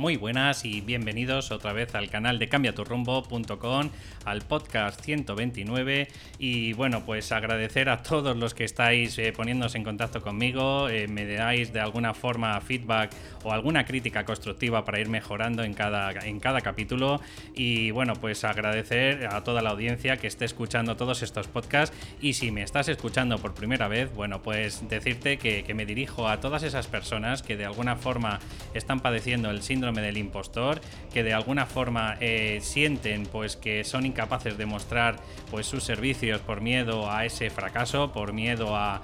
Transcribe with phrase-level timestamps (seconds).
[0.00, 3.90] Muy buenas y bienvenidos otra vez al canal de cambiaturrumbo.com,
[4.24, 6.08] al podcast 129
[6.38, 11.06] y bueno, pues agradecer a todos los que estáis eh, poniéndose en contacto conmigo, eh,
[11.06, 13.10] me dais de alguna forma feedback
[13.44, 17.20] o alguna crítica constructiva para ir mejorando en cada, en cada capítulo.
[17.54, 21.94] Y bueno, pues agradecer a toda la audiencia que esté escuchando todos estos podcasts.
[22.22, 26.26] Y si me estás escuchando por primera vez, bueno, pues decirte que, que me dirijo
[26.26, 28.40] a todas esas personas que de alguna forma
[28.72, 30.80] están padeciendo el síndrome del impostor,
[31.12, 35.16] que de alguna forma eh, sienten pues que son incapaces de mostrar
[35.50, 39.00] pues sus servicios por miedo a ese fracaso, por miedo a,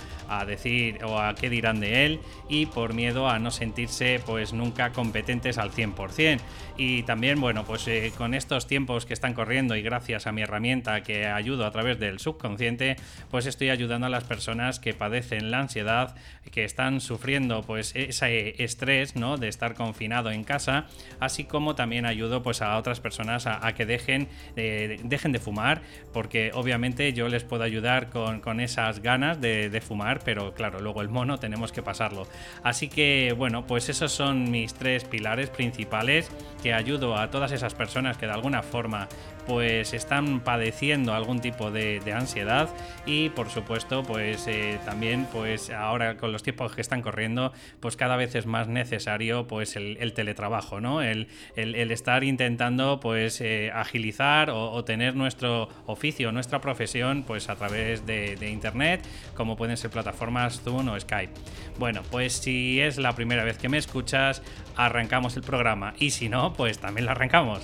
[0.47, 4.93] decir o a qué dirán de él y por miedo a no sentirse pues nunca
[4.93, 6.41] competentes al 100%.
[6.77, 10.43] Y también, bueno, pues eh, con estos tiempos que están corriendo y gracias a mi
[10.43, 12.97] herramienta que ayudo a través del subconsciente,
[13.31, 16.15] pues estoy ayudando a las personas que padecen la ansiedad,
[16.51, 19.37] que están sufriendo pues ese estrés, ¿no?
[19.39, 20.76] De estar confinado en casa
[21.21, 25.83] así como también ayudo pues a otras personas a, que dejen, eh, dejen de fumar,
[26.13, 31.03] porque obviamente yo les puedo ayudar con, esas ganas de, de, fumar, pero claro, luego
[31.03, 32.27] el mono tenemos que pasarlo.
[32.63, 36.31] Así que bueno, pues esos son mis tres pilares principales
[36.63, 39.09] que ayudo a todas esas personas que de alguna forma
[39.47, 42.69] pues están padeciendo algún tipo de, ansiedad
[43.05, 47.97] y por supuesto pues eh, también pues ahora con los tiempos que están corriendo pues
[47.97, 54.51] cada vez es más necesario pues el, teletrabajo no el, estar intentando pues eh, agilizar
[54.51, 59.91] o, tener nuestro oficio nuestra profesión pues a través de, de internet como pueden ser
[59.91, 61.33] plataformas Zoom o Skype.
[61.79, 64.43] Bueno pues si es la primera vez que me escuchas
[64.77, 65.95] arrancamos el programa.
[65.99, 67.63] Y si no pues también lo arrancamos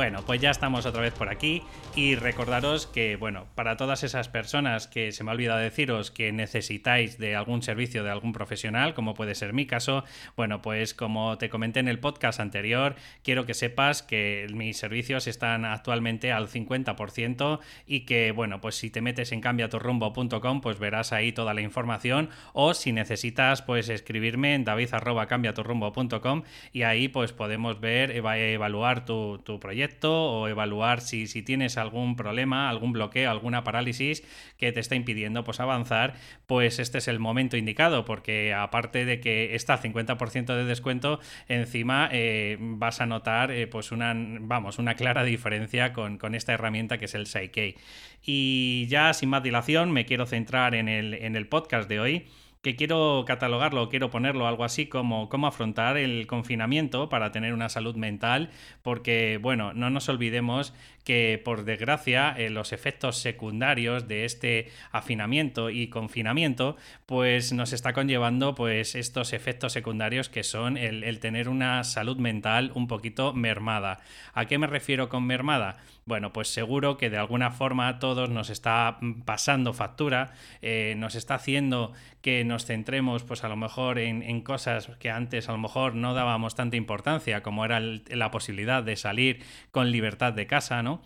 [0.00, 1.62] Bueno, pues ya estamos otra vez por aquí
[1.94, 6.32] y recordaros que, bueno, para todas esas personas que se me ha olvidado deciros que
[6.32, 10.04] necesitáis de algún servicio de algún profesional, como puede ser mi caso,
[10.38, 15.26] bueno, pues como te comenté en el podcast anterior, quiero que sepas que mis servicios
[15.26, 21.12] están actualmente al 50% y que, bueno, pues si te metes en cambiaturrumbo.com, pues verás
[21.12, 22.30] ahí toda la información.
[22.54, 29.60] O si necesitas, pues escribirme en david.cambiaturrumbo.com y ahí pues podemos ver, evaluar tu, tu
[29.60, 34.22] proyecto o evaluar si, si, tienes algún problema, algún bloqueo, alguna parálisis
[34.56, 36.14] que te está impidiendo pues, avanzar,
[36.46, 42.08] pues este es el momento indicado, porque aparte de que está 50% de descuento, encima
[42.12, 46.98] eh, vas a notar eh, pues una, vamos, una clara diferencia con, con, esta herramienta
[46.98, 47.76] que es el Psyche.
[48.22, 52.26] Y ya sin más dilación, me quiero centrar en el, en el podcast de hoy
[52.62, 57.70] que quiero catalogarlo, quiero ponerlo algo así como cómo afrontar el confinamiento para tener una
[57.70, 58.50] salud mental,
[58.82, 60.74] porque bueno, no nos olvidemos
[61.10, 67.92] que por desgracia eh, los efectos secundarios de este afinamiento y confinamiento pues nos está
[67.94, 73.98] conllevando pues estos efectos secundarios que son el, tener una salud mental un poquito mermada.
[74.34, 75.78] ¿A qué me refiero con mermada?
[76.10, 81.14] bueno, pues seguro que de alguna forma a todos nos está pasando factura, eh, nos
[81.14, 85.58] está haciendo que nos centremos, pues a lo mejor en, cosas que antes a lo
[85.58, 90.82] mejor no dábamos tanta importancia, como era la posibilidad de salir con libertad de casa,
[90.82, 90.99] ¿no?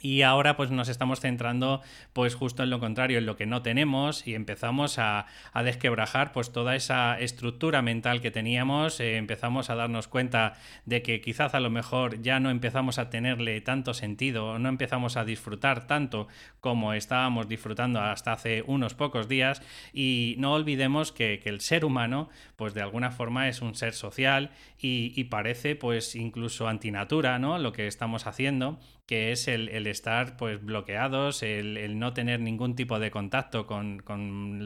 [0.00, 1.80] Y ahora pues nos estamos centrando
[2.12, 5.26] pues justo en lo contrario, en lo que no tenemos y empezamos a,
[5.64, 10.52] desquebrajar pues toda esa estructura mental que teníamos, eh, empezamos a darnos cuenta
[10.84, 15.16] de que quizás a lo mejor ya no empezamos a tenerle tanto sentido, no empezamos
[15.16, 16.28] a disfrutar tanto
[16.60, 19.62] como estábamos disfrutando hasta hace unos pocos días.
[19.92, 24.50] Y no olvidemos que, el ser humano pues de alguna forma es un ser social
[24.78, 27.58] y, parece pues incluso antinatura, ¿no?
[27.58, 32.98] Lo que estamos haciendo que es el, estar pues bloqueados, el, no tener ningún tipo
[32.98, 34.02] de contacto con,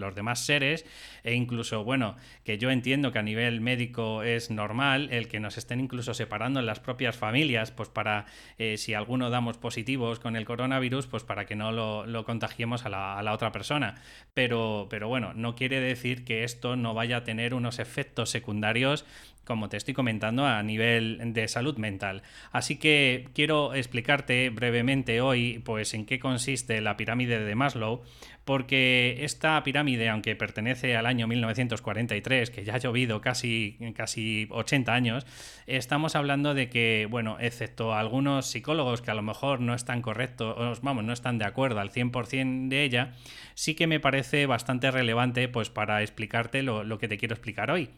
[0.00, 0.86] los demás seres
[1.22, 5.58] e incluso, bueno, que yo entiendo que a nivel médico es normal el que nos
[5.58, 8.24] estén incluso separando en las propias familias, pues para,
[8.56, 12.88] eh, si alguno damos positivos con el coronavirus, pues para que no lo, contagiemos a
[12.88, 13.96] la, a la, otra persona.
[14.32, 19.04] Pero, pero bueno, no quiere decir que esto no vaya a tener unos efectos secundarios
[19.50, 22.22] como te estoy comentando, a nivel de salud mental.
[22.52, 28.04] Así que quiero explicarte brevemente hoy, pues, en qué consiste la pirámide de Maslow,
[28.44, 34.94] porque esta pirámide, aunque pertenece al año 1943, que ya ha llovido casi, casi 80
[34.94, 35.26] años,
[35.66, 40.80] estamos hablando de que, bueno, excepto algunos psicólogos que a lo mejor no están correctos,
[40.80, 43.14] vamos, no están de acuerdo al 100% de ella,
[43.54, 47.90] sí que me parece bastante relevante, pues, para explicarte lo que te quiero explicar hoy.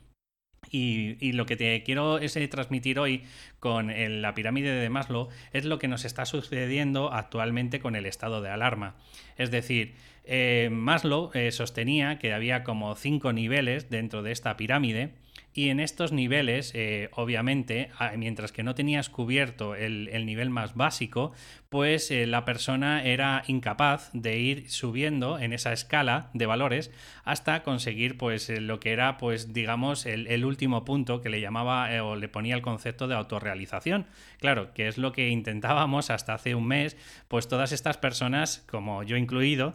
[0.75, 3.25] Y, lo que te quiero es eh, transmitir hoy
[3.61, 3.93] con
[4.23, 8.49] la pirámide de Maslow es lo que nos está sucediendo actualmente con el estado de
[8.49, 8.97] alarma.
[9.37, 15.11] Es decir, eh, Maslow eh, sostenía que había como cinco niveles dentro de esta pirámide
[15.53, 16.73] y en estos niveles,
[17.13, 21.33] obviamente, mientras que no tenías cubierto el, nivel más básico,
[21.73, 26.91] pues la persona era incapaz de ir subiendo en esa escala de valores
[27.25, 31.91] hasta conseguir pues eh, lo que era pues digamos el, último punto que le llamaba
[31.95, 34.05] eh, o le ponía el concepto de autorrealización.
[34.39, 36.99] Claro, que es lo que intentábamos hasta hace un mes,
[37.29, 39.75] pues todas estas personas, como yo incluido,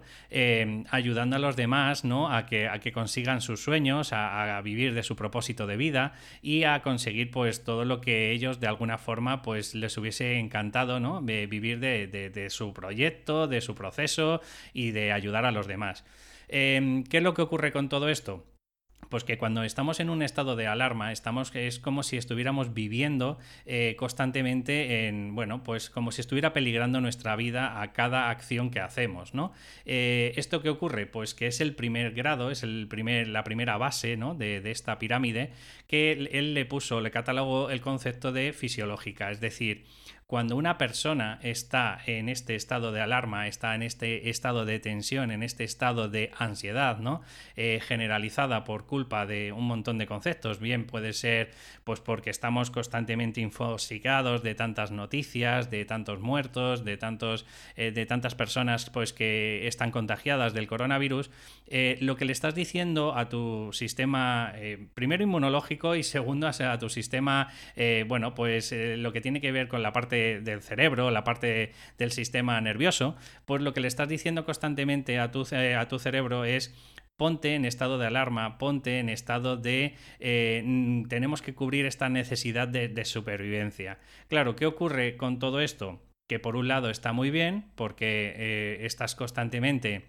[0.91, 2.31] ayudando a los demás ¿no?
[2.31, 6.63] a, que, a que consigan sus sueños, a, vivir de su propósito de vida y
[6.65, 11.21] a conseguir pues todo lo que ellos de alguna forma pues les hubiese encantado, ¿no?
[11.21, 14.41] De vivir de de, su proyecto, de su proceso
[14.73, 16.03] y de ayudar a los demás.
[16.47, 18.45] Em, ¿Qué es lo que ocurre con todo esto?
[19.09, 23.37] Pues que cuando estamos en un estado de alarma, estamos, es como si estuviéramos viviendo
[23.65, 28.81] eh, constantemente en, bueno, pues como si estuviera peligrando nuestra vida a cada acción que
[28.81, 29.53] hacemos, ¿no?
[29.85, 31.05] Eh, ¿Esto qué ocurre?
[31.05, 34.35] Pues que es el primer grado, es el primer, la primera base, ¿no?
[34.35, 35.51] De, de esta pirámide,
[35.87, 39.85] que él le puso, le catalogó el concepto de fisiológica, es decir,
[40.27, 45.31] cuando una persona está en este estado de alarma, está en este estado de tensión,
[45.31, 47.21] en este estado de ansiedad, ¿no?
[47.55, 51.51] Eh, generalizada por culpa de un montón de conceptos, bien puede ser
[51.85, 57.45] pues porque estamos constantemente infosicados de tantas noticias, de tantos muertos, de tantos,
[57.77, 61.31] eh, de tantas personas pues que están contagiadas del coronavirus,
[61.67, 64.53] eh, lo que le estás diciendo a tu sistema
[64.93, 67.49] primero inmunológico y segundo a tu sistema,
[68.07, 72.11] bueno, pues lo que tiene que ver con la parte del cerebro, la parte del
[72.11, 73.15] sistema nervioso,
[73.45, 76.73] pues lo que le estás diciendo constantemente a tu, a tu cerebro es
[77.17, 82.67] ponte en estado de alarma, ponte en estado de eh, tenemos que cubrir esta necesidad
[82.67, 83.99] de, supervivencia.
[84.27, 85.99] Claro, ¿qué ocurre con todo esto?
[86.27, 90.05] Que por un lado está muy bien, porque eh, estás constantemente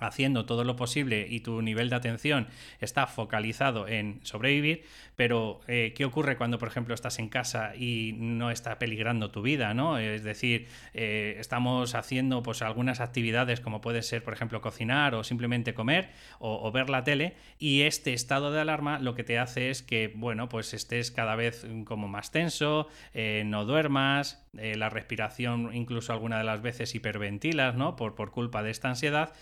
[0.00, 2.48] haciendo todo lo posible y tu nivel de atención
[2.80, 4.84] está focalizado en sobrevivir,
[5.16, 9.42] pero eh, ¿qué ocurre cuando, por ejemplo, estás en casa y no está peligrando tu
[9.42, 9.74] vida?
[9.74, 9.98] ¿no?
[9.98, 15.24] Es decir, eh, estamos haciendo pues, algunas actividades como puede ser, por ejemplo, cocinar o
[15.24, 19.70] simplemente comer o, ver la tele y este estado de alarma lo que te hace
[19.70, 25.74] es que, bueno, pues estés cada vez como más tenso, eh, no duermas, la respiración
[25.74, 27.96] incluso alguna de las veces hiperventilas, ¿no?
[27.96, 29.32] Por, por culpa de esta ansiedad,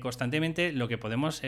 [0.00, 1.42] constantemente lo que podemos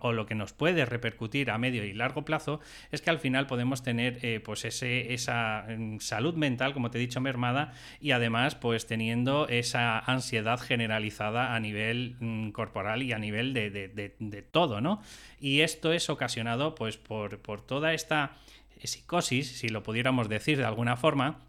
[0.00, 2.60] o lo que nos puede repercutir a medio y largo plazo
[2.90, 6.98] es que al final podemos tener eh, pues ese, esa mm, salud mental, como te
[6.98, 13.12] he dicho, mermada y además pues teniendo esa ansiedad generalizada a nivel mm, corporal y
[13.12, 15.02] a nivel de, todo, ¿no?
[15.40, 18.32] Y esto es ocasionado pues por, por toda esta
[18.82, 21.40] psicosis, si lo pudiéramos decir de alguna forma,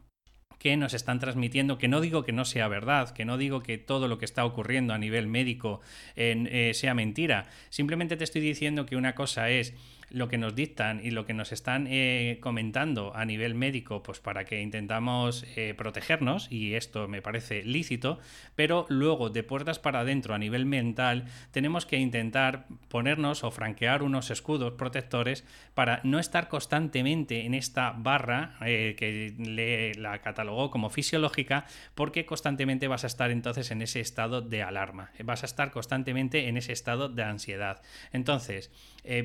[0.59, 3.77] que nos están transmitiendo, que no digo que no sea verdad, que no digo que
[3.77, 5.81] todo lo que está ocurriendo a nivel médico
[6.15, 9.73] eh, sea mentira, simplemente te estoy diciendo que una cosa es
[10.09, 14.19] lo que nos dictan y lo que nos están eh, comentando a nivel médico, pues
[14.19, 18.19] para que intentamos eh, protegernos, y esto me parece lícito,
[18.55, 24.03] pero luego de puertas para adentro a nivel mental tenemos que intentar ponernos o franquear
[24.03, 30.71] unos escudos protectores para no estar constantemente en esta barra eh, que le, la catalogó
[30.71, 35.45] como fisiológica, porque constantemente vas a estar entonces en ese estado de alarma, vas a
[35.45, 37.81] estar constantemente en ese estado de ansiedad.
[38.11, 38.71] Entonces,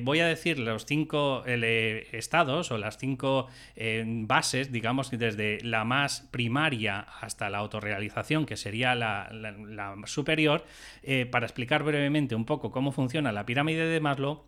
[0.01, 5.85] voy a decirlo los cinco eh, estados o las cinco eh, bases, digamos, desde la
[5.85, 10.65] más primaria hasta la autorrealización, que sería la, superior,
[11.01, 14.43] eh, para explicar brevemente un poco cómo funciona la pirámide de Maslow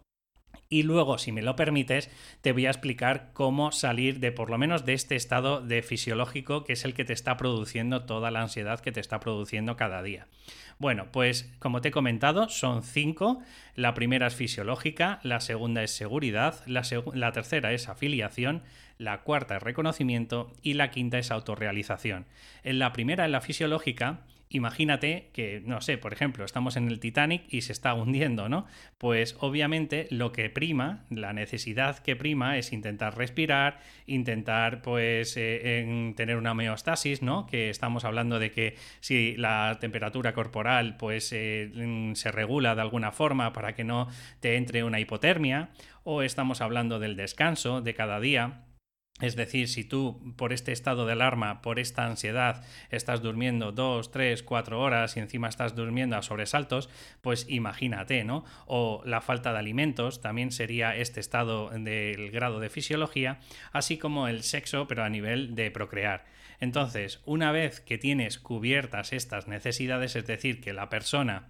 [0.70, 2.10] y luego, si me lo permites,
[2.42, 6.66] te voy a explicar cómo salir de por lo menos de este estado de fisiológico
[6.66, 10.04] que es el que te está produciendo toda la ansiedad que te está produciendo cada
[10.04, 10.28] día.
[10.80, 13.42] Bueno, pues como te he comentado, son cinco.
[13.76, 18.62] La primera es fisiológica, la segunda es seguridad, la, tercera es afiliación,
[18.98, 22.26] la cuarta es reconocimiento y la quinta es autorrealización.
[22.64, 27.02] En la primera, en la fisiológica, Imagínate que, no sé, por ejemplo, estamos en el
[27.02, 28.66] Titanic y se está hundiendo, ¿no?
[28.98, 36.14] Pues obviamente lo que prima, la necesidad que prima es intentar respirar, intentar pues eh,
[36.16, 37.46] tener una homeostasis, ¿no?
[37.46, 43.12] Que estamos hablando de que si la temperatura corporal pues eh, se regula de alguna
[43.12, 44.08] forma para que no
[44.40, 45.72] te entre una hipotermia,
[46.06, 48.62] o estamos hablando del descanso de cada día,
[49.20, 54.12] Es decir, si tú por este estado de alarma, por esta ansiedad, estás durmiendo dos,
[54.12, 56.90] tres, cuatro horas y encima estás durmiendo a sobresaltos,
[57.22, 58.46] pues imagínate, ¿no?
[58.68, 63.40] O la falta de alimentos también sería este estado del grado de fisiología,
[63.72, 66.26] así como el sexo, pero a nivel de procrear.
[66.60, 71.50] Entonces, una vez que tienes cubiertas estas necesidades, es decir, que la persona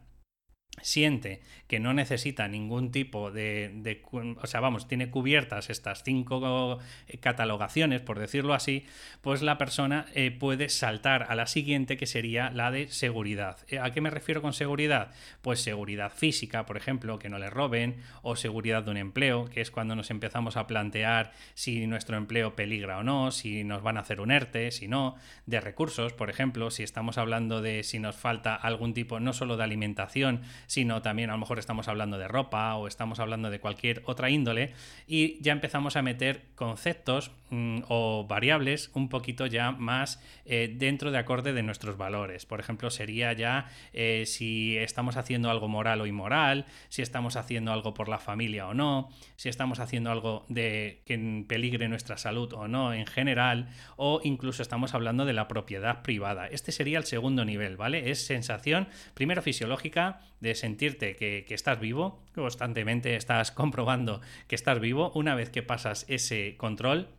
[0.82, 4.02] siente que no necesita ningún tipo de,
[4.42, 8.86] o sea, vamos, tiene cubiertas estas cinco eh, catalogaciones, por decirlo así,
[9.22, 13.58] pues la persona eh, puede saltar a la siguiente que sería la de seguridad.
[13.68, 15.12] Eh, ¿A qué me refiero con seguridad?
[15.42, 19.62] Pues seguridad física, por ejemplo, que no le roben, o seguridad de un empleo, que
[19.62, 23.98] es cuando nos empezamos a plantear si nuestro empleo peligra o no, si nos van
[23.98, 25.16] a hacer un ERTE, si no,
[25.46, 29.58] de recursos, por ejemplo, si estamos hablando de si nos falta algún tipo, no solo
[29.58, 33.60] de alimentación, sino también a lo mejor estamos hablando de ropa o estamos hablando de
[33.60, 34.74] cualquier otra índole
[35.08, 41.12] y ya empezamos a meter conceptos mm, o variables un poquito ya más eh, dentro
[41.12, 42.46] de acorde de nuestros valores.
[42.46, 47.72] Por ejemplo, sería ya eh, si estamos haciendo algo moral o inmoral, si estamos haciendo
[47.72, 52.54] algo por la familia o no, si estamos haciendo algo de que peligre nuestra salud
[52.54, 56.48] o no en general, o incluso estamos hablando de la propiedad privada.
[56.48, 58.12] Este sería el segundo nivel, ¿vale?
[58.12, 65.12] Es sensación, primero fisiológica, de sentirte que, estás vivo, constantemente estás comprobando que estás vivo,
[65.16, 67.10] una vez que pasas ese control,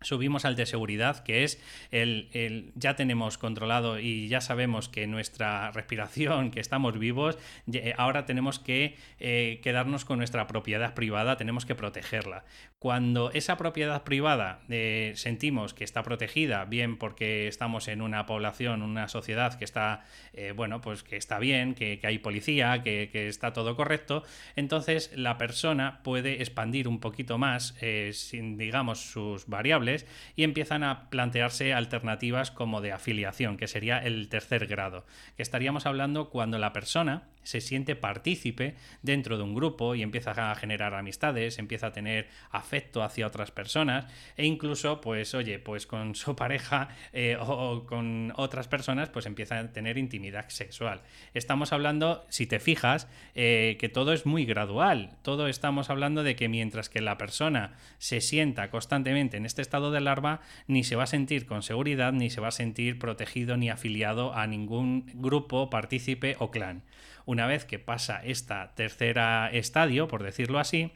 [0.00, 5.70] Subimos al de seguridad, que es el, ya tenemos controlado y ya sabemos que nuestra
[5.72, 7.36] respiración, que estamos vivos,
[7.96, 12.44] ahora tenemos que eh, quedarnos con nuestra propiedad privada, tenemos que protegerla.
[12.78, 18.82] Cuando esa propiedad privada eh, sentimos que está protegida, bien porque estamos en una población,
[18.82, 23.52] una sociedad que está, eh, bueno, pues que está bien, que, hay policía, que, está
[23.52, 24.22] todo correcto,
[24.54, 27.74] entonces la persona puede expandir un poquito más,
[28.12, 29.87] sin, digamos, sus variables
[30.36, 35.86] y empiezan a plantearse alternativas como de afiliación, que sería el tercer grado, que estaríamos
[35.86, 40.92] hablando cuando la persona se siente partícipe dentro de un grupo y empieza a generar
[40.92, 44.04] amistades, empieza a tener afecto hacia otras personas
[44.36, 49.58] e incluso, pues, oye, pues con su pareja eh, o con otras personas, pues empieza
[49.58, 51.00] a tener intimidad sexual.
[51.32, 55.16] Estamos hablando, si te fijas, eh, que todo es muy gradual.
[55.22, 59.90] Todo estamos hablando de que mientras que la persona se sienta constantemente en este estado
[59.90, 63.56] de alarma, ni se va a sentir con seguridad, ni se va a sentir protegido
[63.56, 66.82] ni afiliado a ningún grupo, partícipe o clan.
[67.28, 70.92] Una vez que pasa esta tercera estadio, por decirlo así,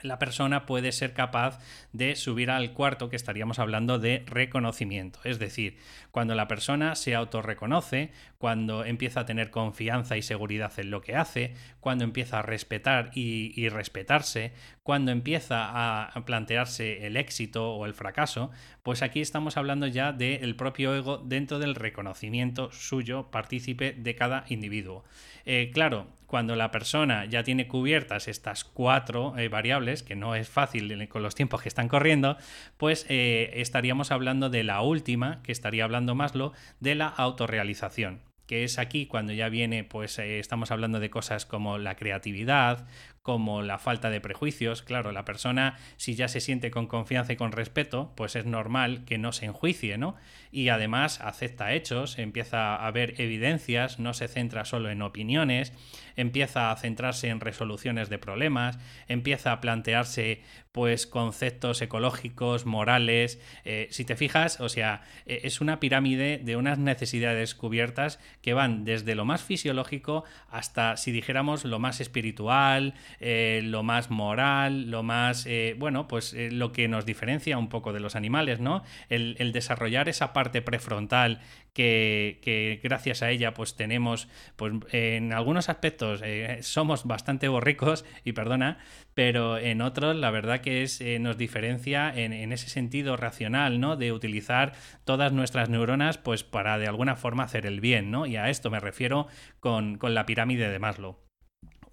[0.00, 1.58] la persona puede ser capaz
[1.92, 5.18] de subir al cuarto que estaríamos hablando de reconocimiento.
[5.24, 5.76] Es decir,
[6.12, 11.16] cuando la persona se autorreconoce, cuando empieza a tener confianza y seguridad en lo que
[11.16, 14.52] hace, cuando empieza a respetar y, respetarse,
[14.86, 18.52] cuando empieza a plantearse el éxito o el fracaso,
[18.84, 24.44] pues aquí estamos hablando ya del propio ego dentro del reconocimiento suyo, partícipe de cada
[24.48, 25.02] individuo.
[25.44, 30.48] Eh, claro, cuando la persona ya tiene cubiertas estas cuatro eh, variables, que no es
[30.48, 32.36] fácil con los tiempos que están corriendo,
[32.76, 38.62] pues eh, estaríamos hablando de la última, que estaría hablando Maslow, de la autorrealización que
[38.62, 42.86] es aquí cuando ya viene, pues estamos hablando de cosas como la creatividad,
[43.26, 44.82] como la falta de prejuicios.
[44.82, 49.04] Claro, la persona, si ya se siente con confianza y con respeto, pues es normal
[49.04, 50.14] que no se enjuicie, ¿no?
[50.52, 55.72] Y además acepta hechos, empieza a ver evidencias, no se centra solo en opiniones,
[56.14, 58.78] empieza a centrarse en resoluciones de problemas,
[59.08, 60.42] empieza a plantearse
[60.76, 63.40] pues conceptos ecológicos, morales.
[63.64, 68.52] Eh, si te fijas, o sea, e, es una pirámide de unas necesidades cubiertas que
[68.52, 74.90] van desde lo más fisiológico hasta, si dijéramos, lo más espiritual, eh, lo más moral,
[74.90, 78.82] lo más, eh, bueno, pues lo que nos diferencia un poco de los animales, ¿no?
[79.08, 81.40] El, desarrollar esa parte prefrontal
[81.72, 88.32] que, gracias a ella pues tenemos, pues en algunos aspectos eh, somos bastante borricos, y
[88.32, 88.78] perdona,
[89.14, 93.96] pero en otros la verdad que es, eh, nos diferencia en, ese sentido racional, ¿no?
[93.96, 94.72] De utilizar
[95.04, 98.26] todas nuestras neuronas pues para de alguna forma hacer el bien, ¿no?
[98.26, 99.26] Y a esto me refiero
[99.60, 101.25] con la pirámide de Maslow.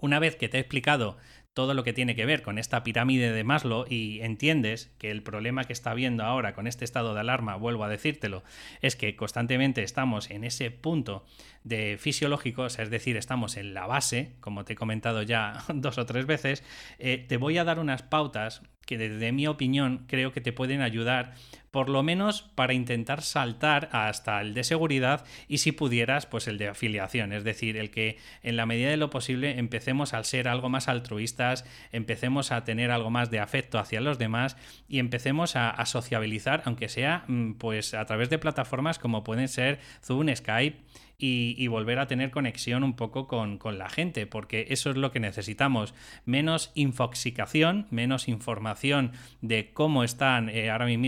[0.04, 1.16] Una vez que te he explicado
[1.54, 5.24] todo lo que tiene que ver con esta pirámide de Maslow y entiendes que el
[5.24, 8.44] problema que está habiendo ahora con este estado de alarma, vuelvo a decírtelo,
[8.82, 11.26] es que constantemente estamos en ese punto
[11.64, 16.06] de fisiológicos, es decir, estamos en la base, como te he comentado ya dos o
[16.06, 16.66] tres veces,
[17.00, 20.82] eh, te voy a dar unas pautas que desde mi opinión creo que te pueden
[20.82, 21.34] ayudar
[21.74, 26.60] por lo menos para intentar saltar hasta el de seguridad y si pudieras, pues el
[26.60, 30.48] de afiliación, es decir, el que en la medida de lo posible empecemos a ser
[30.48, 34.56] algo más altruistas, empecemos a tener algo más de afecto hacia los demás
[34.88, 39.80] y empecemos a, sociabilizar, aunque sea mm, pues a través de plataformas como pueden ser
[40.03, 40.77] Zoom, Skype
[41.18, 45.22] y, volver a tener conexión un poco con, la gente, porque eso es lo que
[45.22, 45.94] necesitamos.
[46.25, 51.06] Menos infoxicación, menos información de cómo están eh, ahora mismo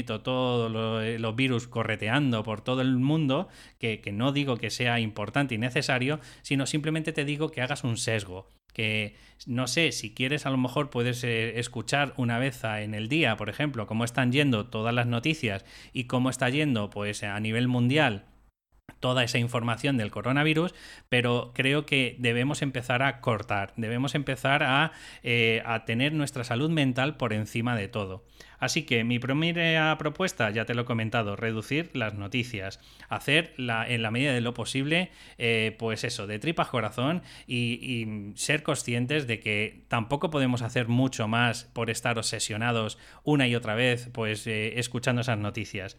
[0.55, 5.55] todos eh, los, virus correteando por todo el mundo, que, no digo que sea importante
[5.55, 9.15] y necesario, sino simplemente te digo que hagas un sesgo que
[9.47, 13.37] no sé, si quieres a lo mejor puedes eh, escuchar una vez en el día,
[13.37, 17.69] por ejemplo, cómo están yendo todas las noticias y cómo está yendo pues a nivel
[17.69, 18.25] mundial
[19.05, 20.73] toda esa información del coronavirus,
[21.09, 26.71] pero creo que debemos empezar a cortar, debemos empezar a, eh, a, tener nuestra salud
[26.71, 28.25] mental por encima de todo.
[28.57, 34.01] Así que mi primera propuesta, ya te lo he comentado, reducir las noticias, hacer en
[34.01, 39.39] la medida de lo posible, eh, pues eso, de tripas corazón y, ser conscientes de
[39.39, 44.79] que tampoco podemos hacer mucho más por estar obsesionados una y otra vez, pues eh,
[44.79, 45.97] escuchando esas noticias.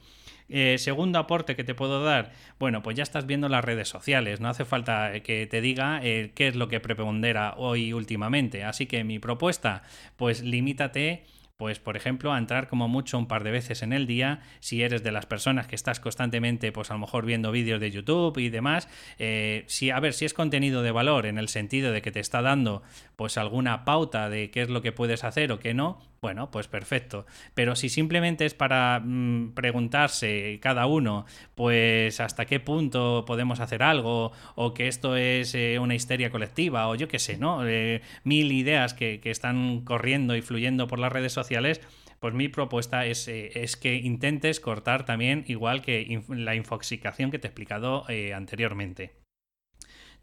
[0.48, 4.40] Eh, segundo aporte que te puedo dar, bueno, pues ya estás viendo las redes sociales,
[4.40, 8.64] no hace falta que te diga qué es lo que prepondera hoy últimamente.
[8.64, 9.82] Así que mi propuesta,
[10.16, 11.24] pues limítate
[11.56, 14.82] pues por ejemplo a entrar como mucho un par de veces en el día si
[14.82, 18.36] eres de las personas que estás constantemente pues a lo mejor viendo vídeos de YouTube
[18.38, 18.88] y demás
[19.18, 22.20] eh, si a ver si es contenido de valor en el sentido de que te
[22.20, 22.82] está dando
[23.16, 26.66] pues alguna pauta de qué es lo que puedes hacer o qué no bueno, pues
[26.66, 27.24] perfecto.
[27.54, 33.82] Pero si simplemente es para mm, preguntarse cada uno, pues hasta qué punto podemos hacer
[33.84, 37.64] algo, o que esto es eh, una histeria colectiva, o yo qué sé, ¿no?
[37.68, 41.80] Eh, mil ideas que, están corriendo y fluyendo por las redes sociales,
[42.18, 47.38] pues mi propuesta es, eh, es, que intentes cortar también igual que la infoxicación que
[47.38, 48.04] te he explicado
[48.34, 49.25] anteriormente.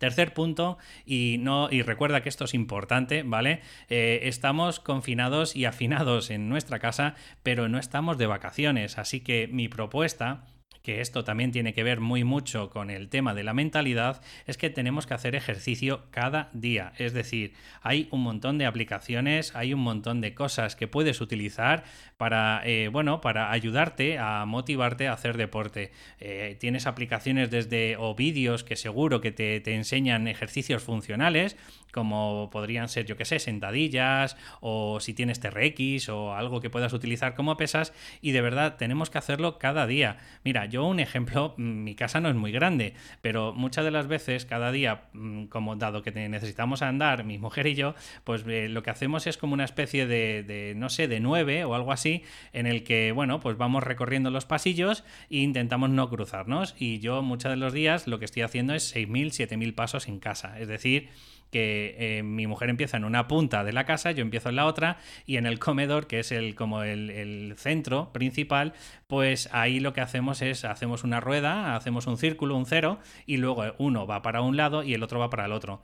[0.04, 3.62] Tercer punto, y, no, y recuerda que esto es importante, ¿vale?
[3.88, 9.48] Eh, estamos confinados y afinados en nuestra casa, pero no estamos de vacaciones, así que
[9.50, 10.44] mi propuesta
[10.84, 14.58] que esto también tiene que ver muy mucho con el tema de la mentalidad, es
[14.58, 16.92] que tenemos que hacer ejercicio cada día.
[16.98, 21.86] Es decir, hay un montón de aplicaciones, hay un montón de cosas que puedes utilizar
[22.24, 25.92] para, eh, bueno, para ayudarte a motivarte a hacer deporte.
[26.22, 31.58] Eh, tienes aplicaciones desde o vídeos que seguro que te, te enseñan ejercicios funcionales
[31.94, 36.92] como podrían ser, yo que sé, sentadillas o si tienes TRX o algo que puedas
[36.92, 40.18] utilizar como pesas y de verdad tenemos que hacerlo cada día.
[40.44, 44.08] Mira, yo un ejemplo, mm, mi casa no es muy grande, pero muchas de las
[44.08, 48.68] veces cada día, mm, como dado que necesitamos andar, mi mujer y yo, pues eh,
[48.70, 52.13] lo que hacemos es como una especie de, no sé, de nueve o algo así,
[52.52, 57.22] en el que, bueno, pues vamos recorriendo los pasillos e intentamos no cruzarnos y yo
[57.22, 60.68] muchos de los días lo que estoy haciendo es 6.000, 7.000 pasos en casa, es
[60.68, 61.10] decir,
[61.54, 64.66] que eh, mi mujer empieza en una punta de la casa, yo empiezo en la
[64.66, 64.98] otra,
[65.28, 68.74] y en el comedor, que es el, como el, centro principal,
[69.08, 72.98] pues ahí lo que hacemos es, hacemos una rueda, hacemos un círculo, un cero,
[73.28, 75.84] y luego uno va para un lado y el otro va para el otro.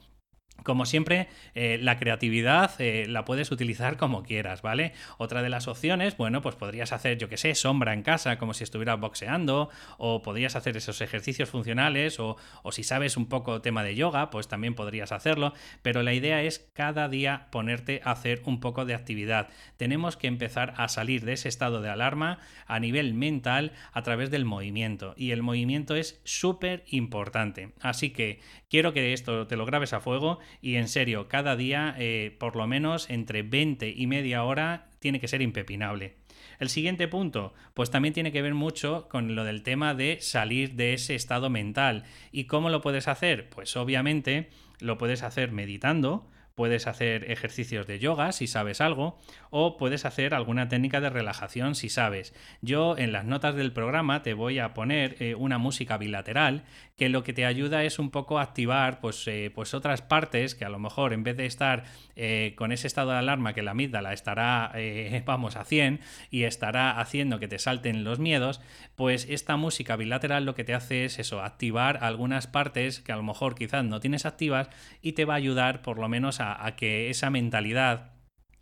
[0.63, 4.93] Como siempre, eh, la creatividad eh, la puedes utilizar como quieras, ¿vale?
[5.17, 8.53] Otra de las opciones, bueno, pues podrías hacer, yo que sé, sombra en casa, como
[8.53, 12.37] si estuvieras boxeando, o podrías hacer esos ejercicios funcionales, o,
[12.71, 16.69] si sabes un poco tema de yoga, pues también podrías hacerlo, pero la idea es
[16.73, 19.49] cada día ponerte a hacer un poco de actividad.
[19.77, 24.29] Tenemos que empezar a salir de ese estado de alarma a nivel mental a través
[24.29, 27.73] del movimiento, y el movimiento es súper importante.
[27.81, 31.95] Así que quiero que esto te lo grabes a fuego y en serio, cada día
[31.97, 36.15] eh, por lo menos entre 20 y media hora tiene que ser impepinable.
[36.59, 40.75] El siguiente punto, pues también tiene que ver mucho con lo del tema de salir
[40.75, 42.03] de ese estado mental.
[42.31, 43.49] ¿Y cómo lo puedes hacer?
[43.49, 49.17] Pues obviamente lo puedes hacer meditando, puedes hacer ejercicios de yoga si sabes algo
[49.49, 52.35] o puedes hacer alguna técnica de relajación si sabes.
[52.61, 56.65] Yo en las notas del programa te voy a poner eh, una música bilateral
[56.99, 60.65] que lo que te ayuda es un poco activar pues, eh, pues otras partes que
[60.65, 61.85] a lo mejor en vez de estar
[62.15, 64.71] eh, con ese estado de alarma que la amígdala estará
[65.25, 68.61] vamos a 100 y estará haciendo que te salten los miedos,
[68.95, 73.15] pues esta música bilateral lo que te hace es eso, activar algunas partes que a
[73.15, 74.69] lo mejor quizás no tienes activas
[75.01, 78.18] y te va a ayudar por lo menos a que esa mentalidad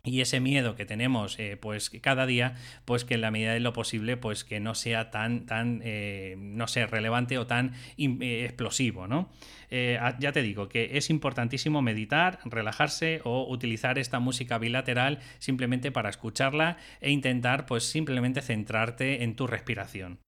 [0.08, 3.60] y ese miedo que tenemos eh, pues cada día pues que en la medida de
[3.60, 8.44] lo posible pues que no sea tan tan eh, no sé relevante o tan eh,
[8.44, 9.30] explosivo no
[9.70, 16.08] ya te digo que es importantísimo meditar relajarse o utilizar esta música bilateral simplemente para
[16.08, 20.20] escucharla e intentar pues simplemente centrarte en tu respiración.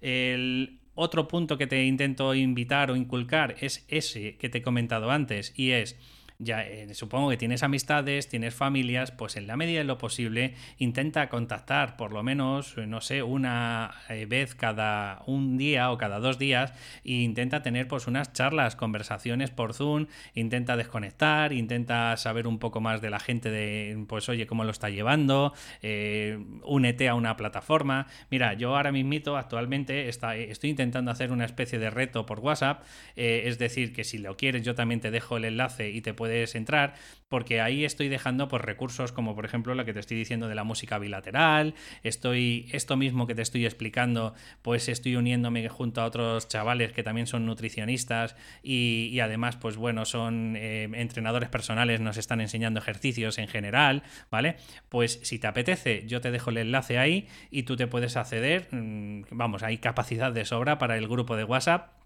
[0.00, 5.10] El otro punto que te intento invitar o inculcar es ese que te he comentado
[5.10, 5.98] antes y es
[6.44, 10.54] ya eh, supongo que tienes amistades, tienes familias, pues en la medida de lo posible
[10.78, 16.20] intenta contactar por lo menos, no sé, una eh, vez cada un día o cada
[16.20, 16.72] dos días
[17.04, 22.80] e intenta tener pues unas charlas, conversaciones por Zoom, intenta desconectar, intenta saber un poco
[22.80, 27.36] más de la gente de, pues oye, cómo lo está llevando, eh, únete a una
[27.36, 28.06] plataforma.
[28.30, 32.82] Mira, yo ahora mismito actualmente estoy intentando hacer una especie de reto por WhatsApp,
[33.16, 36.33] es decir, que si lo quieres yo también te dejo el enlace y te puedo
[36.34, 36.94] puedes entrar,
[37.28, 40.56] porque ahí estoy dejando pues, recursos como por ejemplo lo que te estoy diciendo de
[40.56, 46.06] la música bilateral, estoy, esto mismo que te estoy explicando, pues estoy uniéndome junto a
[46.06, 52.16] otros chavales que también son nutricionistas y, además, pues bueno, son eh, entrenadores personales, nos
[52.16, 54.56] están enseñando ejercicios en general, ¿vale?
[54.88, 58.66] Pues si te apetece, yo te dejo el enlace ahí y tú te puedes acceder,
[58.72, 62.03] mm, vamos, hay capacidad de sobra para el grupo de WhatsApp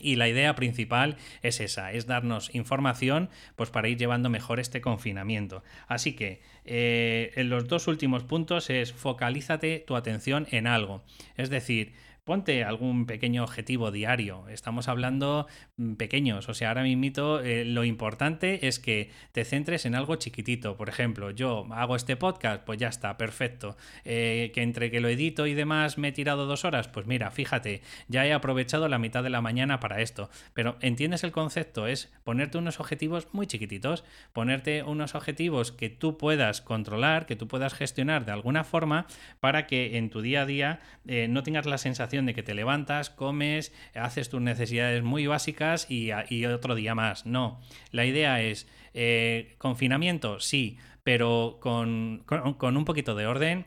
[0.00, 4.80] y la idea principal es esa, es darnos información pues para ir llevando mejor este
[4.80, 5.62] confinamiento.
[5.88, 11.02] Así que eh, en los dos últimos puntos es focalízate tu atención en algo.
[11.36, 11.92] Es decir,
[12.24, 14.48] ponte algún pequeño objetivo diario.
[14.48, 19.86] Estamos hablando mm, pequeños, o sea, ahora mismo eh, lo importante es que te centres
[19.86, 20.76] en algo chiquitito.
[20.76, 23.76] Por ejemplo, yo hago este podcast, pues ya está, perfecto.
[24.04, 27.30] Eh, que entre que lo edito y demás me he tirado dos horas, pues mira,
[27.30, 30.30] fíjate, ya he aprovechado la mitad de la mañana para esto.
[30.52, 36.18] Pero entiendes el concepto, es ponerte unos objetivos muy chiquititos, ponerte unos objetivos que tú
[36.18, 39.06] puedas controlar, que tú puedas gestionar de alguna forma
[39.40, 42.54] para que en tu día a día eh, no tengas la sensación de que te
[42.54, 46.10] levantas, comes, haces tus necesidades muy básicas y,
[46.44, 47.24] otro día más.
[47.24, 47.60] No,
[47.92, 53.66] la idea es eh, confinamiento, sí, pero con, con un poquito de orden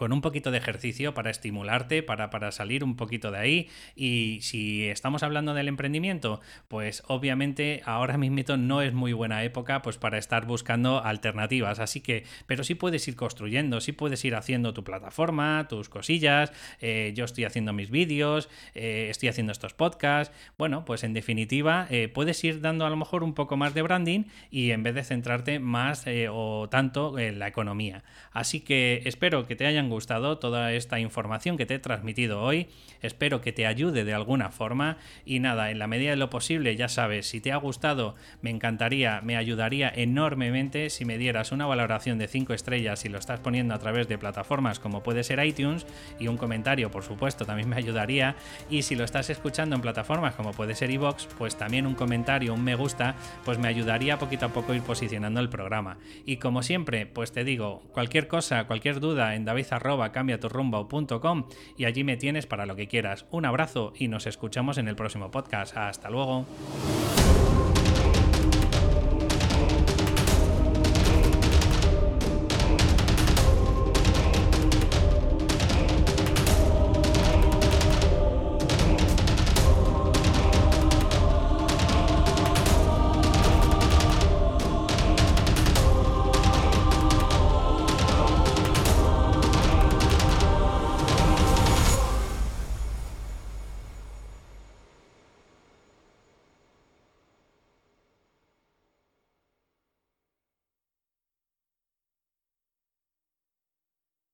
[0.00, 3.68] con un poquito de ejercicio para estimularte, para, para, salir un poquito de ahí.
[3.94, 9.82] Y si estamos hablando del emprendimiento, pues obviamente ahora mismo no es muy buena época
[9.82, 11.80] pues para estar buscando alternativas.
[11.80, 16.50] Así que, pero sí puedes ir construyendo, sí puedes ir haciendo tu plataforma, tus cosillas.
[16.80, 20.34] Eh, yo estoy haciendo mis vídeos, eh, estoy haciendo estos podcasts.
[20.56, 23.82] Bueno, pues en definitiva, eh, puedes ir dando a lo mejor un poco más de
[23.82, 28.02] branding y en vez de centrarte más o tanto en la economía.
[28.32, 32.68] Así que espero que te hayan gustado toda esta información que te he transmitido hoy.
[33.02, 34.98] Espero que te ayude de alguna forma.
[35.24, 38.50] Y nada, en la medida de lo posible, ya sabes, si te ha gustado, me
[38.50, 43.40] encantaría, me ayudaría enormemente si me dieras una valoración de 5 estrellas si lo estás
[43.40, 45.86] poniendo a través de plataformas como puede ser iTunes.
[46.18, 48.36] Y un comentario, por supuesto, también me ayudaría.
[48.68, 52.54] Y si lo estás escuchando en plataformas como puede ser iVoox, pues también un comentario,
[52.54, 55.98] un me gusta, pues me ayudaría poquito a poco ir posicionando el programa.
[56.24, 61.44] Y como siempre, pues te digo, cualquier cosa, cualquier duda en David arroba cambiaturrumbo.com
[61.76, 63.26] y allí me tienes para lo que quieras.
[63.30, 65.76] Un abrazo y nos escuchamos en el próximo podcast.
[65.76, 66.46] Hasta luego.